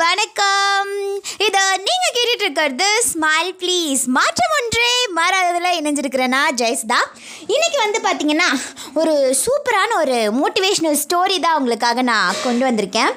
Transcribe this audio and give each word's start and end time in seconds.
வணக்கம். 0.00 0.88
இதை 1.46 1.60
நீங்கள் 1.84 2.14
கேட்டுட்டு 2.14 2.44
இருக்கிறது 2.44 2.86
ஸ்மைல் 3.08 3.50
ப்ளீஸ் 3.60 4.02
மாற்றம் 4.16 4.54
ஒன்றே 4.56 4.88
மாறாததில் 5.18 5.76
இணைஞ்சிருக்கிறேன்னா 5.78 6.40
ஜெயஸ்தா 6.60 6.98
இன்றைக்கி 7.54 7.78
வந்து 7.82 7.98
பார்த்தீங்கன்னா 8.06 8.48
ஒரு 9.00 9.12
சூப்பரான 9.42 9.94
ஒரு 10.02 10.16
மோட்டிவேஷ்னல் 10.40 10.98
ஸ்டோரி 11.02 11.36
தான் 11.44 11.56
உங்களுக்காக 11.58 12.02
நான் 12.10 12.40
கொண்டு 12.46 12.64
வந்திருக்கேன். 12.68 13.12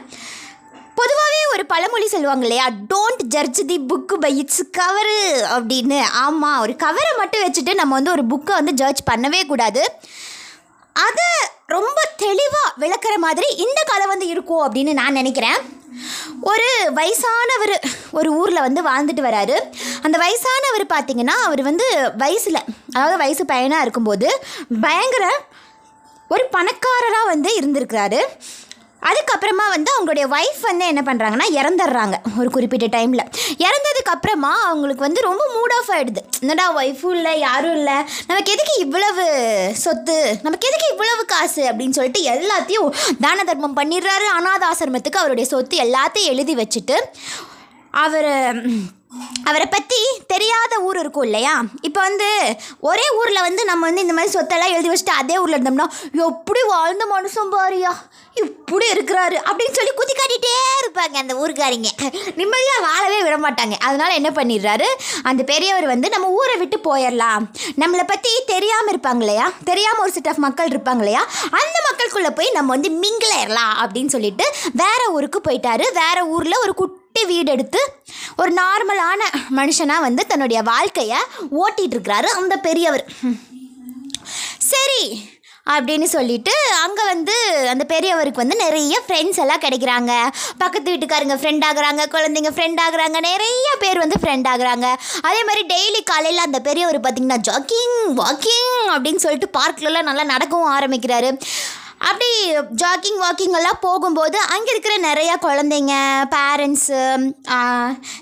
பொதுவாகவே 0.99 1.41
ஒரு 1.55 1.65
பழமொழி 1.71 2.07
சொல்லுவாங்க 2.13 2.45
இல்லையா 2.47 2.67
don't 2.93 3.23
judge 3.35 3.61
the 3.71 3.77
book 3.91 4.17
by 4.25 4.31
its 4.43 4.63
cover 4.79 5.19
அப்படின்னு. 5.55 5.99
ஆமாம் 6.25 6.61
ஒரு 6.65 6.75
கவரை 6.85 7.11
மட்டும் 7.21 7.45
வச்சுட்டு 7.45 7.75
நம்ம 7.81 7.99
வந்து 7.99 8.15
ஒரு 8.17 8.25
புக்கை 8.33 8.55
வந்து 8.59 8.75
ஜட்ஜ் 8.83 9.03
பண்ணவே 9.11 9.41
கூடாது. 9.51 9.83
அதை 10.95 11.27
ரொம்ப 11.77 11.99
தெளிவாக 12.25 12.73
விளக்குற 12.85 13.17
மாதிரி 13.27 13.49
இந்த 13.65 13.79
கதை 13.91 14.07
வந்து 14.13 14.29
இருக்கும் 14.35 14.63
அப்படின்னு 14.67 14.93
நான் 15.01 15.19
நினைக்கிறேன். 15.21 15.59
ஒரு 16.41 16.69
வயசானவர் 16.95 17.73
ஒரு 18.11 18.31
ஊரில் 18.31 18.65
வந்து 18.67 18.81
வாழ்ந்துட்டு 18.83 19.25
வராரு. 19.27 19.57
அந்த 20.01 20.15
வயசானவர் 20.23 20.85
பார்த்தீங்கன்னா 20.93 21.35
அவர் 21.47 21.61
வந்து 21.61 22.11
வயசில் 22.17 22.65
அதாவது 22.93 23.17
வயசு 23.17 23.45
பையனாக 23.45 23.81
இருக்கும்போது 23.81 24.45
பயங்கர 24.81 25.25
ஒரு 26.27 26.45
பணக்காரராக 26.51 27.25
வந்து 27.25 27.51
இருந்திருக்கிறாரு. 27.59 28.21
அதுக்கப்புறமா 29.07 29.65
வந்து 29.73 29.89
அவங்களுடைய 29.95 30.25
ஒய்ஃப் 30.35 30.61
வந்து 30.61 30.85
என்ன 30.91 31.01
பண்ணுறாங்கன்னா 31.05 31.47
இறந்துடுறாங்க. 31.59 32.15
ஒரு 32.39 32.49
குறிப்பிட்ட 32.55 32.87
டைமில் 32.95 33.23
இறந்ததுக்கப்புறமா 33.65 34.51
அவங்களுக்கு 34.69 35.05
வந்து 35.07 35.21
ரொம்ப 35.27 35.43
மூட் 35.55 35.75
ஆஃப் 35.77 35.91
ஆகிடுது 35.95 36.23
என்னடா 36.41 36.65
ஒய்ஃபும் 36.79 37.15
இல்லை 37.17 37.33
யாரும் 37.39 37.75
இல்லை. 37.79 37.97
நமக்கு 38.27 38.53
எதுக்கு 38.55 38.75
இவ்வளவு 38.85 39.25
சொத்து? 39.85 40.19
நமக்கு 40.43 40.69
எதுக்கு 40.69 40.91
இவ்வளவு 40.91 41.25
காசு? 41.25 41.63
அப்படின்னு 41.71 41.97
சொல்லிட்டு 41.99 42.23
எல்லாத்தையும் 42.35 42.93
தான 43.25 43.43
தர்மம் 43.43 43.79
பண்ணிடுறாரு. 43.81 44.29
அனாதாசிரமத்துக்கு 44.37 45.23
அவருடைய 45.23 45.47
சொத்து 45.49 45.77
எல்லாத்தையும் 45.87 46.31
எழுதி 46.35 46.55
வச்சுட்டு 46.55 46.97
அவர் 48.03 48.31
அவரை 49.43 49.65
பற்றி 49.65 49.99
தெரியாத 50.27 50.73
ஊர் 50.87 50.97
இருக்கும் 50.99 51.23
இல்லையா? 51.23 51.53
இப்போ 51.81 51.99
வந்து 52.01 52.27
ஒரே 52.79 53.05
ஊரில் 53.19 53.45
வந்து 53.45 53.61
நம்ம 53.65 53.85
வந்து 53.85 54.01
இந்த 54.01 54.13
மாதிரி 54.13 54.33
சொத்தெல்லாம் 54.35 54.73
எழுதி 54.75 54.89
வச்சுட்டு 54.89 55.19
அதே 55.21 55.37
ஊரில் 55.37 55.57
இருந்தோம்னா 55.57 55.87
எப்படி 56.27 56.61
வாழ்ந்த 56.73 57.05
மனுஷன் 57.15 57.53
பாரியா? 57.55 57.93
இப்படி 58.33 58.85
இருக்கிறாரு 58.91 59.37
அப்படின்னு 59.47 59.77
சொல்லி 59.77 59.91
குதி 59.97 60.13
காட்டிகிட்டே 60.15 60.51
இருப்பாங்க 60.81 61.15
அந்த 61.21 61.33
ஊருக்காரிங்க. 61.35 61.89
நிம்மதியாக 62.35 62.83
வாழவே 62.87 63.19
விட 63.23 63.37
மாட்டாங்க. 63.37 63.75
அதனால் 63.87 64.15
என்ன 64.19 64.29
பண்ணிடுறாரு? 64.29 64.87
அந்த 65.23 65.43
பெரியவர் 65.43 65.85
வந்து 65.85 66.09
நம்ம 66.09 66.27
ஊரை 66.29 66.57
விட்டு 66.57 66.77
போயிடலாம். 66.77 67.45
நம்மளை 67.81 68.03
பற்றி 68.07 68.31
தெரியாமல் 68.45 68.93
இருப்பாங்க 68.95 69.19
இல்லையா? 69.19 69.51
தெரியாமல் 69.63 69.99
ஒரு 69.99 70.11
செட் 70.11 70.27
ஆஃப் 70.27 70.43
மக்கள் 70.45 70.67
இருப்பாங்க 70.67 70.97
இல்லையா? 70.97 71.23
அந்த 71.61 71.77
மக்களுக்குள்ளே 71.87 72.29
போய் 72.29 72.55
நம்ம 72.57 72.75
வந்து 72.75 72.91
மிங்கிலாயிரலாம் 73.03 73.75
அப்படின்னு 73.83 74.13
சொல்லிட்டு 74.15 74.53
வேற 74.73 75.01
ஊருக்கு 75.11 75.41
போயிட்டாரு. 75.47 75.87
வேறு 75.93 76.27
ஊரில் 76.27 76.61
ஒரு 76.61 76.73
குட்டி 76.73 77.25
வீடு 77.25 77.51
எடுத்து 77.51 77.81
ஒரு 78.37 78.53
நார்மலான 78.53 79.21
மனுஷனாக 79.55 80.05
வந்து 80.07 80.27
தன்னுடைய 80.27 80.61
வாழ்க்கையை 80.61 81.17
ஓட்டிகிட்டு 81.63 81.95
இருக்கிறாரு 81.97 82.29
அந்த 82.41 82.57
பெரியவர். 82.57 83.05
சரி 84.57 85.29
அப்படின்னு 85.73 86.07
சொல்லிட்டு 86.13 86.53
அங்கே 86.85 87.03
வந்து 87.11 87.35
அந்த 87.73 87.83
பெரியவருக்கு 87.93 88.43
வந்து 88.43 88.57
நிறைய 88.63 88.95
ஃப்ரெண்ட்ஸ் 89.05 89.41
எல்லாம் 89.43 89.63
கிடைக்கிறாங்க. 89.65 90.11
பக்கத்து 90.63 90.87
வீட்டுக்காரங்க 90.91 91.37
ஃப்ரெண்ட் 91.41 91.65
ஆகுறாங்க 91.69 92.05
குழந்தைங்க 92.15 92.51
ஃப்ரெண்ட் 92.55 92.81
ஆகுறாங்க 92.85 93.17
நிறைய 93.29 93.69
பேர் 93.83 94.03
வந்து 94.03 94.19
ஃப்ரெண்ட் 94.21 94.49
ஆகுறாங்க. 94.53 94.87
அதே 95.27 95.41
மாதிரி 95.49 95.63
டெய்லி 95.73 96.03
காலையில் 96.11 96.45
அந்த 96.47 96.61
பெரியவர் 96.69 96.99
பார்த்திங்கன்னா 97.05 97.39
ஜாக்கிங் 97.49 97.97
வாக்கிங் 98.21 98.71
அப்படின்னு 98.95 99.23
சொல்லிட்டு 99.25 99.49
பார்க்லலாம் 99.59 100.09
நல்லா 100.11 100.25
நடக்கவும் 100.33 100.73
ஆரம்பிக்கிறாரு. 100.77 101.31
அப்படி 102.07 102.29
ஜாக்கிங் 102.81 103.19
வாக்கிங் 103.23 103.55
எல்லாம் 103.59 103.81
போகும்போது 103.81 104.37
அங்கே 104.53 104.71
இருக்கிற 104.73 104.93
நிறையா 105.07 105.35
குழந்தைங்க 105.45 105.95
பேரண்ட்ஸு 106.35 106.99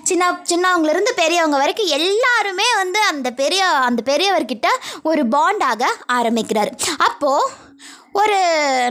சின்ன 0.08 0.30
சின்னவங்கலேருந்து 0.50 1.12
பெரியவங்க 1.22 1.58
வரைக்கும் 1.62 1.92
எல்லாருமே 1.98 2.68
வந்து 2.82 3.00
அந்த 3.12 3.30
பெரிய 3.42 3.62
அந்த 3.88 4.02
பெரியவர்கிட்ட 4.10 4.68
ஒரு 5.10 5.24
பாண்டாக 5.36 5.84
ஆரம்பிக்கிறார். 6.18 6.72
அப்போது 7.08 7.48
ஒரு 8.20 8.36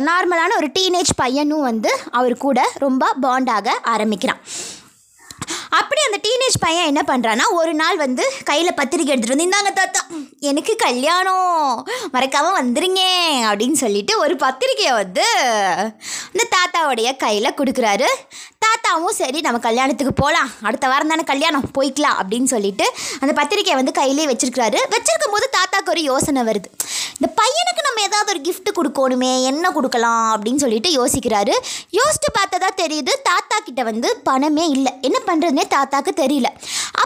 நார்மலான 0.08 0.56
ஒரு 0.56 0.68
டீனேஜ் 0.80 1.14
பையனும் 1.16 1.68
வந்து 1.70 1.94
அவர் 2.20 2.36
கூட 2.46 2.60
ரொம்ப 2.86 3.14
பாண்டாக 3.22 3.70
ஆரம்பிக்கிறான். 3.94 4.42
அப்படி 5.80 6.02
அந்த 6.06 6.18
டீனேஜ் 6.26 6.58
பையன் 6.60 6.90
என்ன 6.92 7.02
பண்ணுறான்னா 7.08 7.46
ஒரு 7.60 7.74
நாள் 7.74 7.98
வந்து 8.04 8.24
கையில் 8.50 8.78
பத்திரிக்கை 8.80 9.12
எடுத்துகிட்டு 9.14 9.36
வந்து 9.36 9.48
இந்தாங்க 9.48 9.72
தாத்தா 9.80 10.02
எனக்கு 10.52 10.74
கல்யாணம். 10.86 11.88
மறக்காமல் 12.16 12.58
வந்துருங்க 12.60 13.02
அப்படின்னு 13.50 13.78
சொல்லிட்டு 13.84 14.14
ஒரு 14.24 14.36
பத்திரிக்கையை 14.44 14.94
வந்து 15.02 15.26
இந்த 16.34 16.44
தாத்தாவுடைய 16.56 17.10
கையில் 17.24 17.58
கொடுக்குறாரு. 17.60 18.10
தாத்தாவும் 18.66 19.18
சரி 19.20 19.40
நம்ம 19.46 19.60
கல்யாணத்துக்கு 19.66 20.14
போகலாம் 20.22 20.50
அடுத்த 20.68 20.86
வாரம் 20.92 21.12
தானே 21.12 21.24
கல்யாணம் 21.32 21.66
போய்க்கலாம் 21.78 22.18
அப்படின்னு 22.22 22.50
சொல்லிட்டு 22.54 22.86
அந்த 23.22 23.32
பத்திரிக்கையை 23.40 23.78
வந்து 23.80 23.94
கையிலே 24.00 24.26
வச்சிருக்கிறாரு. 24.32 24.80
வச்சிருக்கும் 24.94 25.36
போது 25.36 25.46
தாத்தாவுக்கு 25.58 25.94
ஒரு 25.96 26.04
யோசனை 26.12 26.42
வருது. 26.50 26.70
இந்த 27.18 27.30
பையனுக்கு 27.40 27.86
நம்ம 27.88 28.02
ஏதாவது 28.08 28.32
ஒரு 28.34 28.42
கிஃப்ட் 28.48 28.72
கொடுக்கணுமே 28.80 29.32
என்ன 29.52 29.72
கொடுக்கலாம் 29.78 30.28
அப்படின்னு 30.34 30.64
சொல்லிட்டு 30.66 30.90
யோசிக்கிறாரு. 31.00 31.54
யோசிச்சு 32.00 32.32
பார்த்ததா 32.40 32.70
தெரியுது 32.84 33.14
தாத்தா 33.30 33.58
கிட்ட 33.68 33.84
வந்து 33.92 34.10
பணமே 34.30 34.66
இல்லை. 34.76 34.94
என்ன 35.10 35.18
பண்ணுறதுனே 35.30 35.66
தாத்தாக்கு 35.76 36.14
தெரியல. 36.24 36.52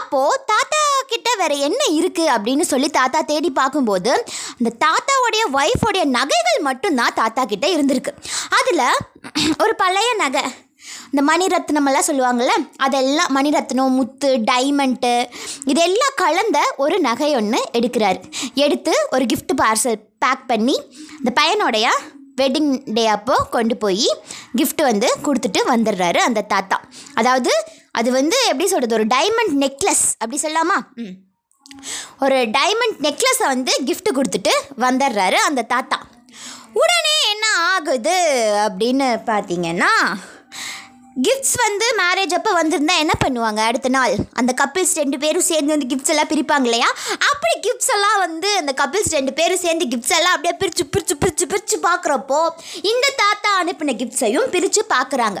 அப்போது 0.00 0.40
தாத்தா 0.52 0.82
கிட்ட 1.12 1.30
வேற 1.42 1.52
என்ன 1.68 1.82
இருக்குது 1.98 2.32
அப்படின்னு 2.34 2.64
சொல்லி 2.72 2.88
தாத்தா 2.98 3.20
தேடி 3.30 3.50
பார்க்கும்போது 3.60 4.12
அந்த 4.58 4.72
தாத்தாவுடைய 4.84 5.44
ஒய்ஃபோடைய 5.58 6.04
நகைகள் 6.18 6.60
மட்டும்தான் 6.68 7.16
தாத்தா 7.20 7.44
கிட்ட 7.52 7.66
இருந்திருக்கு. 7.76 8.12
அதில் 8.58 8.84
ஒரு 9.64 9.74
பழைய 9.82 10.10
நகை 10.24 10.44
இந்த 11.10 11.22
மணிரத்னம் 11.28 11.88
எல்லாம் 11.88 12.06
சொல்லுவாங்கள்ல 12.06 12.54
அதெல்லாம் 12.84 13.32
மணிரத்னம் 13.36 13.96
முத்து 13.98 14.30
டைமண்ட்டு 14.50 15.12
இதெல்லாம் 15.72 16.16
கலந்த 16.22 16.58
ஒரு 16.84 16.96
நகை 17.08 17.28
ஒன்று 17.40 17.60
எடுக்கிறாரு. 17.78 18.20
எடுத்து 18.64 18.94
ஒரு 19.14 19.26
கிஃப்ட் 19.32 19.54
பார்சல் 19.60 20.00
பேக் 20.24 20.48
பண்ணி 20.50 20.76
இந்த 21.20 21.32
பையனுடைய 21.40 21.86
வெட்டிங் 22.40 22.72
டே 22.96 23.04
அப்போ 23.14 23.34
கொண்டு 23.54 23.74
போய் 23.82 24.08
கிஃப்ட் 24.58 24.82
வந்து 24.90 25.08
கொடுத்துட்டு 25.26 25.60
வந்துடுறாரு 25.72 26.20
அந்த 26.28 26.46
தாத்தா. 26.52 26.78
அதாவது 27.20 27.52
அது 27.94 28.12
வந்து 28.12 28.36
எப்படி 28.48 28.68
சொல்கிறது 28.68 28.94
ஒரு 28.94 29.06
டைமண்ட் 29.06 29.54
நெக்லஸ் 29.60 30.04
அப்படி 30.18 30.40
சொல்லலாமா? 30.42 30.78
ம். 30.94 31.14
ஒரு 32.18 32.34
டைமண்ட் 32.34 32.96
நெக்லஸை 33.00 33.46
வந்து 33.46 33.72
gift 33.84 34.08
கொடுத்துட்டு 34.14 34.52
வந்துடுறாரு 34.78 35.32
அந்த 35.32 35.62
தாத்தா. 35.62 35.98
உடனே 36.72 37.16
என்ன 37.30 37.46
ஆகுது 37.58 38.16
அப்படின்னு 38.68 39.22
பார்த்தீங்கன்னா 39.26 39.90
கிஃப்ட்ஸ் 41.16 41.56
வந்து 41.62 41.86
மேரேஜ் 42.00 42.34
அப்போ 42.36 42.50
வந்திருந்தா 42.58 42.94
என்ன 43.02 43.14
பண்ணுவாங்க 43.22 43.60
அடுத்த 43.68 43.88
நாள்? 43.96 44.14
அந்த 44.40 44.50
கப்பிள்ஸ் 44.60 44.94
ரெண்டு 45.00 45.16
பேரும் 45.22 45.46
சேர்ந்து 45.48 45.74
வந்து 45.74 45.88
கிஃப்ட்ஸ் 45.90 46.12
எல்லாம் 46.14 46.30
பிரிப்பாங்க 46.32 46.66
இல்லையா? 46.68 46.88
அப்படி 47.30 47.54
கிஃப்ட்ஸ் 47.66 47.92
எல்லாம் 47.96 48.18
வந்து 48.24 48.50
அந்த 48.60 48.72
கப்பிள்ஸ் 48.80 49.12
ரெண்டு 49.16 49.32
பேரும் 49.38 49.62
சேர்ந்து 49.64 49.86
கிஃப்ட்ஸ் 49.92 50.14
எல்லாம் 50.18 50.34
அப்படியே 50.36 50.54
பிரித்து 50.62 50.86
பிரித்து 50.86 51.16
பிரித்து 51.22 51.46
பிரித்து 51.52 51.78
பார்க்குறப்போ 51.88 52.40
இந்த 52.92 53.06
தாத்தா 53.22 53.50
அனுப்பின 53.62 53.96
கிஃப்ட்ஸையும் 54.00 54.48
பிரித்து 54.54 54.84
பார்க்குறாங்க. 54.94 55.40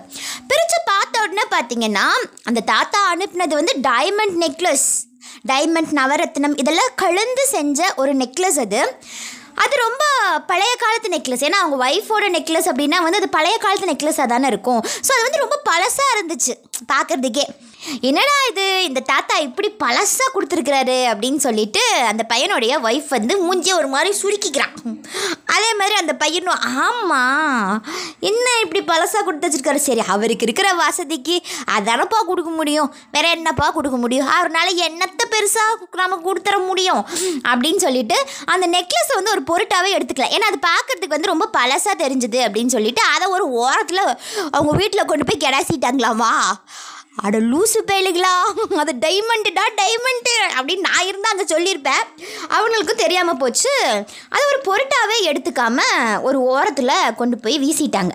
பிரித்து 0.50 0.78
பார்த்த 0.90 1.24
உடனே 1.26 1.46
பார்த்தீங்கன்னா 1.56 2.06
அந்த 2.50 2.60
தாத்தா 2.72 3.00
அனுப்பினது 3.14 3.56
வந்து 3.60 3.74
டைமண்ட் 3.90 4.36
நெக்லஸ் 4.44 4.88
டைமண்ட் 5.52 5.92
நவரத்னம் 6.00 6.58
இதெல்லாம் 6.62 6.92
கலந்து 6.94 7.44
செஞ்ச 7.54 7.94
ஒரு 7.96 8.14
நெக்லஸ் 8.14 8.60
அது. 8.66 8.82
அது 9.54 9.76
ரொம்ப 9.76 10.04
பழைய 10.46 10.72
காலத்து 10.78 11.08
நெக்லஸ் 11.16 11.44
ஏன்னா 11.48 11.58
அவங்க 11.62 11.76
ஒய்ஃபோட 11.86 12.26
நெக்லஸ் 12.36 12.70
அப்படின்னா 12.70 12.98
வந்து 13.02 13.18
அது 13.18 13.28
பழைய 13.28 13.58
காலத்து 13.58 13.90
நெக்லஸாக 13.92 14.26
தானே 14.26 14.46
இருக்கும். 14.46 14.80
ஸோ 15.06 15.10
அது 15.16 15.22
வந்து 15.22 15.42
ரொம்ப 15.44 15.60
பழசாக 15.70 16.14
இருந்துச்சு. 16.14 16.54
பார்க்குறதுக்கே 16.92 17.46
என்னடா 18.00 18.34
இது? 18.50 18.66
இந்த 18.88 19.00
தாத்தா 19.00 19.36
இப்படி 19.46 19.68
பழசாக 19.82 20.32
கொடுத்துருக்குறாரு 20.34 20.96
அப்படின்னு 21.12 21.40
சொல்லிட்டு 21.46 21.82
அந்த 22.10 22.22
பையனுடைய 22.32 22.72
ஒய்ஃப் 22.88 23.08
வந்து 23.08 23.34
மூஞ்சியை 23.44 23.74
ஒரு 23.80 23.88
மாதிரி 23.94 24.10
சுருக்கிக்கிறான். 24.20 24.74
அதே 25.54 25.70
மாதிரி 25.74 25.96
அந்த 26.00 26.14
பையனும் 26.22 26.60
ஆமாம் 26.86 27.86
என்ன 28.30 28.46
இப்படி 28.64 28.82
பழசாக 28.90 29.24
கொடுத்து 29.24 29.48
வச்சிருக்காரு? 29.48 29.80
சரி 29.88 30.02
அவருக்கு 30.14 30.46
இருக்கிற 30.48 30.68
வசதிக்கு 30.72 31.36
அதானப்பா 31.76 32.20
கொடுக்க 32.30 32.50
முடியும். 32.50 32.94
வேற 33.10 33.28
என்னப்பா 33.28 33.70
கொடுக்க 33.70 33.96
முடியும்? 33.96 34.30
அவர்னால 34.36 34.68
என்னத்தை 34.88 35.26
பெருசாக 35.34 36.00
நம்ம 36.02 36.20
கொடுத்துற 36.28 36.56
முடியும்? 36.66 37.02
அப்படின்னு 37.52 37.82
சொல்லிட்டு 37.86 38.18
அந்த 38.44 38.66
நெக்லஸ் 38.76 39.16
வந்து 39.18 39.34
ஒரு 39.36 39.44
பொருட்டாகவே 39.50 39.90
எடுத்துக்கலாம். 39.96 40.34
ஏன்னா 40.36 40.48
அது 40.52 40.60
பார்க்கறதுக்கு 40.70 41.16
வந்து 41.16 41.32
ரொம்ப 41.32 41.48
பழசாக 41.58 41.96
தெரிஞ்சுது 42.04 42.40
அப்படின்னு 42.46 42.74
சொல்லிட்டு 42.76 43.02
அதை 43.14 43.28
ஒரு 43.36 43.44
ஓரத்தில் 43.64 44.04
அவங்க 44.50 44.72
வீட்டில் 44.80 45.10
கொண்டு 45.12 45.26
போய் 45.28 45.42
கிடாசிட்டாங்களாமா. 45.44 46.32
அட 47.14 47.38
லூசு 47.38 47.80
பயலுங்களா 47.86 48.34
அது 48.82 48.92
டைமண்டுடா 49.04 49.64
டைமண்டு 49.80 50.34
அப்படின்னு 50.58 50.86
நான் 50.88 51.06
இருந்தால் 51.06 51.32
அங்கே 51.32 51.46
சொல்லியிருப்பேன். 51.54 52.04
அவங்களுக்கும் 52.54 53.02
தெரியாமல் 53.02 53.36
போச்சு. 53.36 53.72
அது 54.28 54.44
ஒரு 54.50 54.60
பொருட்டாவே 54.68 55.18
எடுத்துக்காம 55.30 55.78
ஒரு 56.22 56.40
ஓரத்தில் 56.42 57.14
கொண்டு 57.16 57.38
போய் 57.38 57.58
வீசிட்டாங்க. 57.64 58.10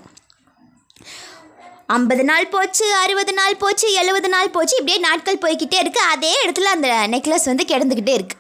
ஐம்பது 1.96 2.24
நாள் 2.30 2.48
போச்சு 2.54 2.86
அறுபது 3.02 3.34
நாள் 3.34 3.54
போச்சு 3.60 3.88
எழுபது 4.00 4.30
நாள் 4.34 4.50
போச்சு 4.56 4.74
இப்படியே 4.80 4.98
நாட்கள் 5.06 5.42
போய்கிட்டே 5.44 5.78
இருக்கு. 5.84 6.02
அதே 6.14 6.32
இடத்துல 6.46 6.72
அந்த 6.76 6.88
நெக்லஸ் 7.12 7.48
வந்து 7.50 7.66
கிடந்துக்கிட்டே 7.70 8.14
இருக்கு. 8.18 8.36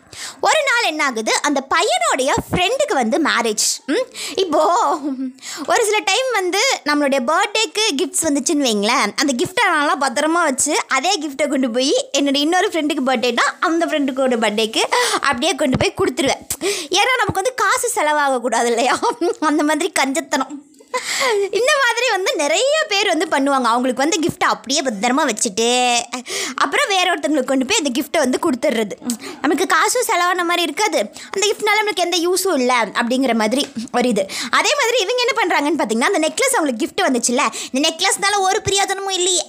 ஒரு 0.47 0.59
நாள் 0.69 0.87
என்ன 0.89 1.01
ஆகுது? 1.05 1.33
அந்த 1.47 1.59
பையனுடைய 1.73 2.31
ஃப்ரெண்டுக்கு 2.47 2.95
வந்து 2.99 3.17
மேரேஜ் 3.27 3.65
இப்போது 4.43 4.99
ஒரு 5.71 5.81
சில 5.85 5.97
டைம் 6.09 6.29
வந்து 6.39 6.61
நம்மளுடைய 6.89 7.21
பர்த்டேக்கு 7.31 7.85
கிஃப்ட்ஸ் 7.99 8.25
வந்துச்சுன்னு 8.27 8.67
வைங்களேன். 8.69 9.15
அந்த 9.21 9.33
கிஃப்ட்டை 9.39 9.65
நல்லா 9.77 9.97
பத்திரமா 10.05 10.43
வச்சு 10.49 10.75
அதே 10.87 11.13
கிஃப்ட்டை 11.23 11.47
கொண்டு 11.47 11.71
போய் 11.71 11.93
என்னுடைய 12.11 12.45
இன்னொரு 12.47 12.69
ஃப்ரெண்டுக்கு 12.73 13.05
பர்த்டேனா 13.09 13.47
அந்த 13.69 13.85
ஃப்ரெண்டுக்கோட 13.85 14.37
பர்த்டேக்கு 14.45 14.83
அப்படியே 15.29 15.55
கொண்டு 15.55 15.77
போய் 15.83 15.97
கொடுத்துருவேன். 16.01 16.43
ஏன்னா 16.99 17.13
நமக்கு 17.21 17.41
வந்து 17.41 17.59
காசு 17.63 17.89
செலவாகக்கூடாது 17.97 18.71
இல்லையா? 18.73 18.99
அந்த 19.51 19.63
மாதிரி 19.63 19.91
கஞ்சத்தனம். 19.99 20.55
இந்த 21.59 21.71
மாதிரி 21.83 22.07
வந்து 22.15 22.31
நிறைய 22.41 22.75
பேர் 22.91 23.11
வந்து 23.13 23.27
பண்ணுவாங்க. 23.33 23.67
அவங்களுக்கு 23.73 24.03
வந்து 24.05 24.19
கிஃப்ட்டை 24.25 24.47
அப்படியே 24.53 24.81
பத்திரமா 24.87 25.23
வச்சுட்டு 25.29 25.69
அப்புறம் 26.63 26.89
வேற 26.93 27.05
ஒருத்தவங்களுக்கு 27.13 27.51
கொண்டு 27.51 27.67
போய் 27.69 27.81
அந்த 27.81 27.91
கிஃப்ட்டை 27.97 28.21
வந்து 28.25 28.39
கொடுத்துட்றது 28.45 28.95
நமக்கு 29.43 29.65
காசும் 29.75 30.07
செலவான 30.09 30.45
மாதிரி 30.49 30.65
இருக்காது. 30.67 30.99
அந்த 31.33 31.43
கிஃப்ட்னால 31.49 31.79
நம்மளுக்கு 31.81 32.05
எந்த 32.07 32.19
யூஸும் 32.25 32.57
இல்லை 32.61 32.79
அப்படிங்கிற 32.99 33.35
மாதிரி 33.41 33.63
ஒரு 33.97 34.09
இது. 34.13 34.25
அதே 34.59 34.71
மாதிரி 34.81 34.97
இவங்க 35.05 35.21
என்ன 35.25 35.35
பண்ணுறாங்கன்னு 35.41 35.79
பார்த்தீங்கன்னா 35.81 36.11
அந்த 36.13 36.21
நெக்லஸ் 36.27 36.57
அவங்களுக்கு 36.57 36.83
கிஃப்ட் 36.85 37.05
வந்துச்சுல்ல 37.07 37.45
இந்த 37.69 37.81
நெக்லஸ்னால 37.87 38.41
ஒரு 38.47 38.59
பிரியோஜனமும் 38.67 39.17
இல்லையே. 39.19 39.45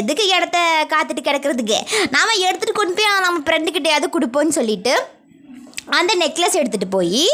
எதுக்கு 0.00 0.26
இடத்த 0.36 0.58
காத்துட்டு 0.94 1.24
கிடக்கிறதுக்கு? 1.28 1.80
நாம் 2.16 2.38
எடுத்துகிட்டு 2.48 2.78
கொண்டு 2.80 2.94
போய் 2.98 3.10
நம்ம 3.26 3.42
ஃப்ரெண்டுக்கிட்டையாவது 3.48 4.08
கொடுப்போம்னு 4.16 4.58
சொல்லிட்டு 4.60 4.94
அந்த 6.00 6.12
நெக்லஸ் 6.24 6.58
எடுத்துகிட்டு 6.60 6.94
போய் 6.96 7.24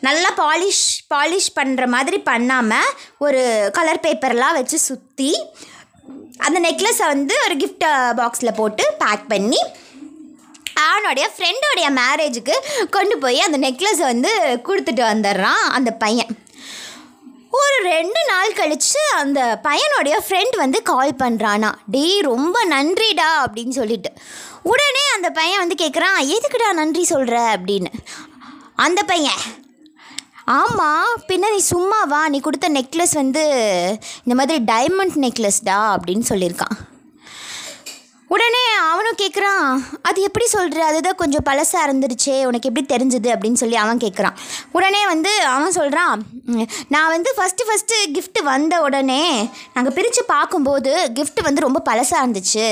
நல்லா 0.00 0.30
பாலிஷ் 0.36 0.86
பாலிஷ் 1.14 1.50
பண்ணுற 1.60 1.86
மாதிரி 1.86 2.18
பண்ணாமல் 2.18 2.92
ஒரு 3.18 3.70
கலர் 3.72 4.04
பேப்பர்லாம் 4.06 4.52
வச்சு 4.52 4.78
சுற்றி 4.78 5.30
அந்த 6.36 6.60
நெக்லஸை 6.60 7.06
வந்து 7.06 7.34
ஒரு 7.44 7.54
கிஃப்ட் 7.56 7.86
பாக்ஸில் 8.18 8.56
போட்டு 8.56 8.94
பேக் 8.98 9.26
பண்ணி 9.28 9.60
அவனுடைய 10.74 11.30
ஃப்ரெண்டோடைய 11.34 11.86
மேரேஜுக்கு 12.00 12.54
கொண்டு 12.90 13.18
போய் 13.18 13.40
அந்த 13.40 13.58
நெக்லஸை 13.58 14.04
வந்து 14.12 14.30
கொடுத்துட்டு 14.68 15.02
வந்துடுறான் 15.12 15.64
அந்த 15.76 15.90
பையன். 15.90 16.38
ஒரு 17.50 17.76
ரெண்டு 17.82 18.20
நாள் 18.30 18.52
கழித்து 18.52 19.02
அந்த 19.12 19.60
பையனுடைய 19.64 20.16
ஃப்ரெண்ட் 20.24 20.56
வந்து 20.56 20.82
கால் 20.82 21.12
பண்ணுறானா 21.18 21.74
டேய் 21.86 22.20
ரொம்ப 22.20 22.64
நன்றிடா 22.64 23.28
அப்படின்னு 23.44 23.68
சொல்லிட்டு. 23.68 24.12
உடனே 24.62 25.04
அந்த 25.14 25.30
பையன் 25.30 25.58
வந்து 25.58 25.78
கேட்குறான் 25.84 26.18
எதுக்குடா 26.36 26.72
நன்றி 26.72 27.04
சொல்கிற 27.04 27.56
அப்படின்னு. 27.56 27.92
அந்த 28.74 29.02
பையன் 29.02 29.40
ஆமாம் 30.46 31.20
பின்ன 31.26 31.50
நீ 31.50 31.58
சும்மாவா? 31.58 32.28
நீ 32.28 32.40
கொடுத்த 32.40 32.68
நெக்லஸ் 32.68 33.12
வந்து 33.12 33.42
இந்த 34.24 34.34
மாதிரி 34.34 34.64
டைமண்ட் 34.64 35.16
நெக்லஸ்டா 35.16 35.96
அப்படின்னு 35.96 36.22
சொல்லியிருக்கான். 36.28 36.76
உடனே 38.34 38.62
அவனும் 38.90 39.18
கேட்குறான் 39.20 39.66
அது 40.08 40.18
எப்படி 40.28 40.46
சொல்கிற 40.54 40.80
அதுதான் 40.86 41.18
கொஞ்சம் 41.20 41.44
பழசாக 41.48 41.86
இருந்துருச்சே 41.86 42.36
உனக்கு 42.48 42.68
எப்படி 42.70 42.84
தெரிஞ்சுது? 42.92 43.28
அப்படின்னு 43.34 43.60
சொல்லி 43.60 43.76
அவன் 43.82 44.00
கேட்குறான் 44.04 44.36
உடனே 44.76 45.02
வந்து 45.10 45.32
அவன் 45.52 45.76
சொல்கிறான் 45.76 46.22
நான் 46.94 47.12
வந்து 47.14 47.30
ஃபஸ்ட்டு 47.36 47.66
ஃபஸ்ட்டு 47.68 47.96
கிஃப்ட் 48.16 48.40
வந்த 48.48 48.74
உடனே 48.86 49.20
நாங்கள் 49.74 49.94
பிரித்து 49.98 50.22
பார்க்கும்போது 50.32 50.92
கிஃப்ட் 51.18 51.40
வந்து 51.48 51.64
ரொம்ப 51.66 51.80
பழசாக 51.88 52.24
இருந்துச்சு. 52.24 52.66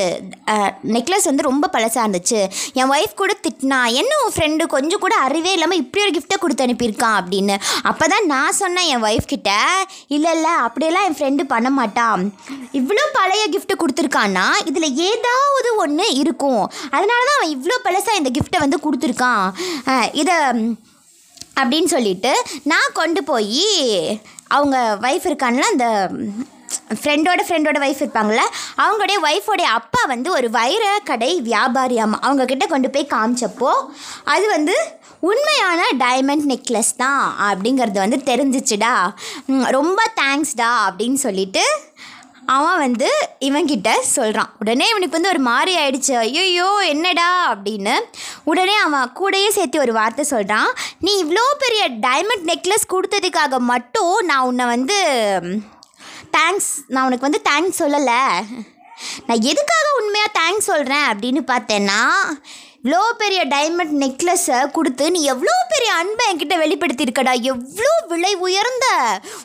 நெக்லஸ் 0.97 1.29
வந்து 1.31 1.47
ரொம்ப 1.49 1.69
பழசாக 1.77 2.05
இருந்துச்சு. 2.07 2.41
என் 2.81 2.93
ஒய்ஃப் 2.97 3.15
கூட 3.23 3.33
திட்டினா 3.47 3.81
என்ன 4.01 4.13
உன் 4.25 4.35
ஃப்ரெண்டு 4.37 4.67
கொஞ்சம் 4.75 5.03
கூட 5.05 5.15
அறிவே 5.29 5.53
இல்லாமல் 5.59 5.81
இப்படி 5.83 6.05
ஒரு 6.07 6.15
கிஃப்ட்டை 6.19 6.39
கொடுத்து 6.41 6.67
அனுப்பியிருக்கான்? 6.67 7.17
அப்படின்னு. 7.21 7.57
அப்போ 7.93 8.07
தான் 8.15 8.29
நான் 8.35 8.59
சொன்னேன் 8.63 8.91
என் 8.95 9.07
ஒய்ஃப் 9.09 9.33
கிட்ட 9.35 9.51
இல்லை 10.17 10.33
இல்லை 10.39 10.55
அப்படியெல்லாம் 10.67 11.09
என் 11.11 11.19
ஃப்ரெண்டு 11.21 11.47
பண்ண 11.55 11.71
மாட்டான். 11.81 12.25
இவ்வளோ 12.81 13.07
பழைய 13.19 13.45
கிஃப்ட்டு 13.55 13.81
கொடுத்துருக்கான்னா 13.85 14.47
இதில் 14.73 14.91
ஏதாவது 15.09 15.43
ஒன்று 15.85 16.07
இருக்கும். 16.23 16.65
அதனால 16.95 17.21
தான் 17.29 17.39
அவன் 17.39 17.55
இவ்வளோ 17.57 17.77
பழசாக 17.87 18.21
இந்த 18.21 18.31
கிஃப்ட்டை 18.37 18.61
வந்து 18.65 18.79
கொடுத்துருக்கான். 18.85 19.45
இதை 20.21 20.37
அப்படின்னு 21.61 21.91
சொல்லிட்டு 21.95 22.33
நான் 22.73 22.97
கொண்டு 23.01 23.21
போய் 23.31 23.67
அவங்க 24.57 24.77
ஒய்ஃப் 25.07 25.27
இருக்கான்ல 25.31 25.67
அந்த 25.75 25.87
ஃப்ரெண்டோட 27.01 27.41
ஃப்ரெண்டோட 27.47 27.79
ஒய்ஃப் 27.85 28.01
இருப்பாங்கள 28.03 28.41
அவங்களுடைய 28.85 29.19
ஒய்ஃபோடைய 29.27 29.69
அப்பா 29.79 30.01
வந்து 30.13 30.29
ஒரு 30.39 30.49
வைர 30.57 30.85
கடை 31.11 31.31
வியாபாரியாம் 31.51 32.17
அவங்கக்கிட்ட 32.25 32.67
கொண்டு 32.73 32.89
போய் 32.95 33.13
காமிச்சப்போ 33.15 33.71
அது 34.35 34.47
வந்து 34.57 34.77
உண்மையான 35.31 35.83
டைமண்ட் 36.03 36.47
நெக்லஸ் 36.53 36.93
தான் 37.03 37.23
அப்படிங்கிறது 37.49 37.99
வந்து 38.03 38.19
தெரிஞ்சிச்சுடா. 38.31 38.95
ரொம்ப 39.77 40.01
தேங்க்ஸ்டா 40.21 40.71
அப்படின்னு 40.87 41.21
சொல்லிட்டு 41.27 41.63
அவன் 42.47 42.79
வந்து 42.79 43.09
இவன்கிட்ட 43.41 43.91
சொல்கிறான் 43.99 44.51
உடனே 44.59 44.87
இவனுக்கு 44.89 45.17
வந்து 45.17 45.29
ஒரு 45.29 45.39
மாதிரி 45.39 45.73
ஆயிடுச்சு. 45.83 46.15
ஐயோ 46.19 46.69
என்னடா 46.89 47.55
அப்படின்னு. 47.55 47.95
உடனே 48.45 48.77
அவன் 48.77 49.13
கூடயே 49.21 49.49
சேர்த்து 49.49 49.81
ஒரு 49.81 49.93
வார்த்தை 49.93 50.25
சொல்கிறான் 50.25 50.71
நீ 50.99 51.13
இவ்வளோ 51.23 51.45
பெரிய 51.59 51.85
டைமண்ட் 52.07 52.49
நெக்லஸ் 52.51 52.91
கொடுத்ததுக்காக 52.95 53.59
மட்டும் 53.59 54.17
நான் 54.31 54.47
உன்னை 54.51 54.67
வந்து 54.67 54.99
தேங்க்ஸ் 56.37 56.71
நான் 56.87 57.05
உனக்கு 57.05 57.29
வந்து 57.29 57.43
தேங்க்ஸ் 57.51 57.83
சொல்லலை. 57.85 58.23
நான் 59.27 59.47
எதுக்காக 59.53 59.87
உண்மையாக 60.01 60.37
தேங்க்ஸ் 60.41 60.71
சொல்கிறேன் 60.73 61.07
அப்படின்னு 61.13 61.43
பார்த்தேன்னா 61.53 62.01
இவ்வளோ 62.85 63.11
பெரிய 63.19 63.47
டைமண்ட் 63.47 63.95
நெக்லஸை 64.01 64.71
கொடுத்து 64.71 65.11
நீ 65.11 65.23
எவ்வளோ 65.23 65.53
பெரிய 65.69 65.93
அன்பை 65.93 66.25
என்கிட்ட 66.33 66.55
வெளிப்படுத்தியிருக்கடா? 66.55 67.43
எவ்வளோ 67.43 68.05
விலை 68.09 68.35
உயர்ந்த 68.35 68.87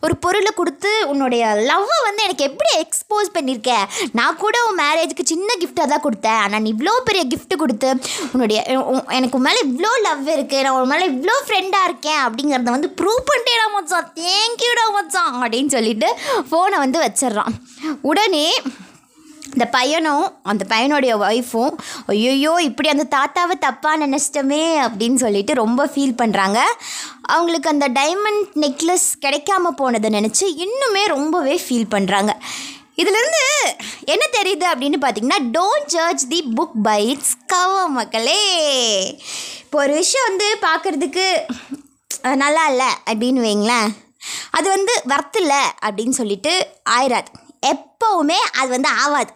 ஒரு 0.01 0.17
பொருளை 0.17 0.51
கொடுத்து 0.55 1.07
உன்னுடைய 1.07 1.45
லவ்வை 1.45 1.97
வந்து 2.03 2.23
எனக்கு 2.23 2.43
எப்படி 2.43 2.71
எக்ஸ்போஸ் 2.79 3.29
பண்ணியிருக்க? 3.37 3.71
நான் 4.11 4.35
கூட 4.35 4.57
உன் 4.63 4.77
மேரேஜுக்கு 4.77 5.23
சின்ன 5.23 5.53
கிஃப்டாக 5.59 5.87
தான் 5.87 6.01
கொடுத்தேன். 6.01 6.39
ஆனால் 6.39 6.61
நீ 6.61 6.73
இவ்வளோ 6.73 6.99
பெரிய 7.05 7.25
கிஃப்ட் 7.27 7.55
கொடுத்து 7.55 7.99
உன்னுடைய 8.33 8.59
உ- 8.79 9.05
எனக்கு 9.09 9.37
உன் 9.37 9.43
மேலே 9.43 9.61
இவ்வளோ 9.65 10.01
லவ் 10.01 10.27
இருக்குது 10.27 10.61
நான் 10.61 10.81
உன் 10.81 10.87
மேலே 10.87 11.07
இவ்வளோ 11.07 11.37
ஃப்ரெண்டாக 11.47 11.83
இருக்கேன். 11.83 12.21
அப்படிங்கிறத 12.25 12.69
வந்து 12.69 12.93
ப்ரூவ் 13.01 13.23
பண்ணிட்டேடா 13.29 13.71
மச்சான். 13.73 14.11
தேங்க்யூடா 14.15 14.93
மச்சான். 14.93 15.43
அப்படின்னு 15.43 15.67
சொல்லிட்டு 15.67 16.17
ஃபோனை 16.51 16.77
வந்து 16.77 16.99
வச்சிடுறான். 17.01 17.55
உடனே 18.01 18.45
இந்த 19.53 19.65
பையனும் 19.75 20.25
அந்த 20.51 20.63
பையனுடைய 20.69 21.13
ஒய்ஃபும் 21.27 21.75
ஐயோ 22.13 22.53
இப்படி 22.67 22.89
அந்த 22.89 23.05
தாத்தாவை 23.15 23.55
தப்பாக 23.65 24.01
நினச்சிட்டோமே 24.03 24.63
அப்படின்னு 24.85 25.19
சொல்லிட்டு 25.23 25.53
ரொம்ப 25.63 25.85
ஃபீல் 25.93 26.19
பண்ணுறாங்க 26.21 26.59
அவங்களுக்கு 27.33 27.71
அந்த 27.73 27.87
டைமண்ட் 27.99 28.43
நெக்லஸ் 28.63 29.07
கிடைக்காம 29.25 29.71
போனதை 29.81 30.11
நினச்சி 30.17 30.45
இன்னுமே 30.65 31.05
ரொம்பவே 31.15 31.55
ஃபீல் 31.65 31.93
பண்ணுறாங்க 31.95 32.33
இதுலேருந்து 33.01 33.43
என்ன 34.13 34.23
தெரியுது 34.37 34.65
அப்படின்னு 34.71 34.97
பார்த்தீங்கன்னா 35.03 35.39
don't 35.57 35.89
judge 35.95 36.23
the 36.33 36.39
book 36.57 36.77
by 36.87 37.01
its 37.11 37.35
cover 37.45 37.93
மக்களே. 37.97 38.41
இப்போ 39.63 39.77
ஒரு 39.83 39.93
விஷயம் 40.01 40.27
வந்து 40.29 40.47
பார்க்குறதுக்கு 40.67 41.25
நல்லா 42.43 42.63
இல்லை 42.71 42.89
அப்படின்னு 43.09 43.45
வைங்களேன் 43.47 43.89
அது 44.57 44.67
வந்து 44.69 44.93
வர்த்தில்லை 45.13 45.61
அப்படின்னு 45.85 46.15
சொல்லிட்டு 46.21 46.53
ஆயிராது. 46.89 47.29
எப்போவுமே 47.65 48.39
அது 48.59 48.69
வந்து 48.69 48.89
ஆகாது 48.89 49.33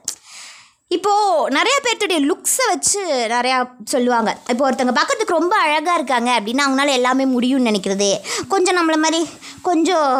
இப்போது 0.87 1.51
நிறைய 1.51 1.79
பேர்த்துடைய 1.83 2.17
லுக்ஸை 2.29 2.65
வச்சு 2.67 3.01
நிறையா 3.29 3.69
சொல்லுவாங்க. 3.85 4.37
இப்போ 4.49 4.71
ஒருத்தவங்க 4.71 4.93
பார்க்குறதுக்கு 4.97 5.37
ரொம்ப 5.39 5.57
அழகாக 5.57 5.93
இருக்காங்க 5.93 6.39
அப்படின்னா 6.39 6.63
அவங்களால 6.65 6.87
எல்லாமே 6.87 7.25
முடியும்னு 7.25 7.69
நினைக்கிறது. 7.69 8.09
கொஞ்சம் 8.47 8.77
நம்மள 8.77 8.97
மாதிரி 8.97 9.29
கொஞ்சம் 9.61 10.11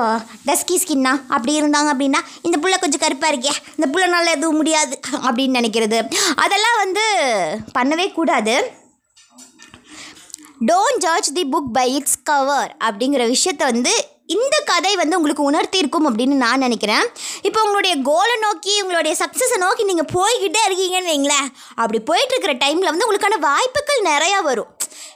டஸ்கி 0.46 0.76
ஸ்கின்னா 0.76 1.14
அப்படி 1.28 1.62
இருந்தாங்க 1.62 1.90
அப்படின்னா 1.94 2.22
இந்த 2.42 2.58
புள்ள 2.62 2.80
கொஞ்சம் 2.80 3.00
கருப்பாக 3.00 3.34
இருக்கே 3.34 3.54
இந்த 3.78 3.88
புள்ளனால 3.94 4.26
எதுவும் 4.26 4.56
முடியாது 4.56 5.00
அப்படின்னு 5.12 5.60
நினைக்கிறது. 5.60 6.00
அதெல்லாம் 6.36 6.78
வந்து 6.78 7.06
பண்ணவே 7.80 8.12
கூடாது. 8.12 8.56
Don't 10.66 10.98
judge 10.98 11.32
the 11.34 11.46
book 11.52 11.72
by 11.74 11.94
its 11.94 12.24
cover 12.24 12.78
அப்படிங்கிற 12.80 13.36
விஷயத்த 13.36 13.64
வந்து 13.64 13.94
இந்த 14.36 14.56
கதை 14.72 14.94
வந்து 15.02 15.18
உங்களுக்கு 15.20 15.50
உணர்த்தியிருக்கும் 15.50 16.08
அப்படின்னு 16.10 16.36
நான் 16.46 16.64
நினைக்கிறேன். 16.66 17.06
இப்போ 17.48 17.60
உங்களுடைய 17.66 17.96
கோலை 18.10 18.36
நோக்கி 18.46 18.76
உங்களுடைய 18.84 19.14
சக்ஸஸை 19.24 19.58
நோக்கி 19.66 19.84
நீங்கள் 19.92 20.12
போய்கிட்டே 20.16 20.62
இருக்கீங்கன்னு 20.68 21.14
வைங்களேன். 21.14 21.50
அப்படி 21.82 22.02
போயிட்டுருக்கிற 22.12 22.56
டைமில் 22.64 22.92
வந்து 22.92 23.08
உங்களுக்கான 23.08 23.40
வாய்ப்புகள் 23.50 24.08
நிறையா 24.14 24.40
வரும். 24.50 24.72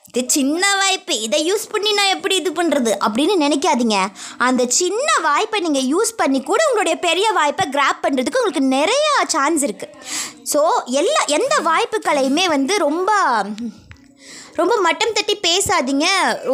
இது 0.09 0.21
சின்ன 0.35 0.63
வாய்ப்பு. 0.79 1.13
இதை 1.25 1.39
யூஸ் 1.47 1.65
பண்ணி 1.71 1.89
நான் 1.97 2.13
எப்படி 2.13 2.35
இது 2.41 2.51
பண்ணுறது 2.59 2.91
அப்படின்னு 3.05 3.33
நினைக்காதீங்க. 3.43 3.97
அந்த 4.47 4.63
சின்ன 4.79 5.07
வாய்ப்பை 5.25 5.59
நீங்கள் 5.65 5.89
யூஸ் 5.93 6.11
பண்ணி 6.21 6.39
கூட 6.49 6.61
உங்களுடைய 6.69 6.95
பெரிய 7.07 7.27
வாய்ப்பை 7.39 7.65
கிராப் 7.75 8.03
பண்ணுறதுக்கு 8.05 8.41
உங்களுக்கு 8.41 8.63
நிறையா 8.77 9.13
சான்ஸ் 9.35 9.65
இருக்குது 9.67 9.93
ஸோ 10.53 10.61
எல்லா 11.01 11.21
எந்த 11.37 11.55
வாய்ப்புகளையுமே 11.69 12.47
வந்து 12.55 12.73
ரொம்ப 12.87 13.11
ரொம்ப 14.59 14.73
மட்டம் 14.85 15.15
தட்டி 15.17 15.35
பேசாதீங்க. 15.47 16.07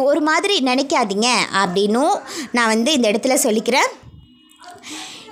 ஒரு 0.08 0.20
மாதிரி 0.20 0.54
நினைக்காதீங்க 0.70 1.28
அப்படின்னும் 1.62 2.16
நான் 2.56 2.72
வந்து 2.74 2.92
இந்த 2.92 3.06
இடத்துல 3.12 3.36
சொல்லிக்கிறேன். 3.46 3.90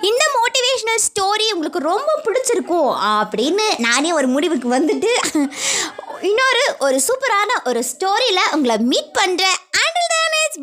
இந்த 0.09 0.23
மோட்டிவேஷ்னல் 0.37 1.03
ஸ்டோரி 1.07 1.45
உங்களுக்கு 1.55 1.79
ரொம்ப 1.91 2.11
பிடிச்சிருக்கும் 2.25 2.89
அப்படின்னு 3.19 3.67
நானே 3.87 4.09
ஒரு 4.13 4.27
முடிவுக்கு 4.27 4.69
வந்துட்டு 4.77 5.11
இன்னொரு 6.29 6.63
ஒரு 6.79 6.97
சூப்பரான 7.07 7.51
ஒரு 7.63 7.83
ஸ்டோரியில் 7.91 8.51
உங்களை 8.51 8.77
மீட் 8.91 9.13
பண்ணுறேன் 9.19 9.59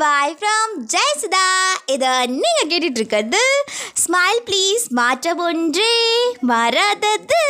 பாய் 0.01 0.35
ஃப்ரம் 0.41 0.73
ஜெயசுதா 0.93 1.47
இதை 1.87 2.11
நீங்கள் 2.35 2.69
கேட்டுட்ருக்கிறது 2.71 3.43
ஸ்மைல் 4.03 4.41
ப்ளீஸ் 4.47 4.85
மாற்றம் 4.99 5.43
ஒன்றே 5.47 5.91
மறதது 6.51 7.43